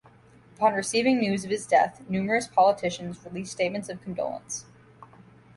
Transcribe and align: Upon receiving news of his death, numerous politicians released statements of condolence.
Upon 0.55 0.73
receiving 0.73 1.19
news 1.19 1.43
of 1.43 1.51
his 1.51 1.67
death, 1.67 2.01
numerous 2.09 2.47
politicians 2.47 3.23
released 3.23 3.51
statements 3.51 3.87
of 3.87 4.01
condolence. 4.01 4.65